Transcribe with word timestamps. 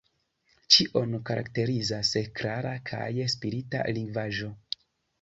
Ĉion 0.75 1.13
karakterizas 1.31 2.15
klara 2.41 2.75
kaj 2.93 3.13
sprita 3.37 3.87
lingvaĵo. 4.03 4.55